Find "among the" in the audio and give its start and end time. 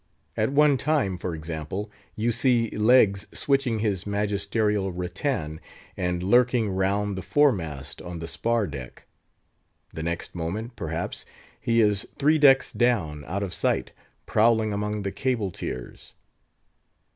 14.73-15.11